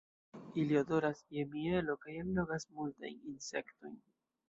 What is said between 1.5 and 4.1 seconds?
mielo, kaj allogas multajn insektojn.